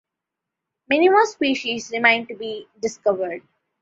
[0.89, 3.43] Many more species remain to be discovered.